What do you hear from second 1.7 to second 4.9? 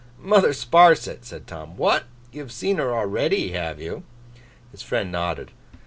'What! you have seen her already, have you?' His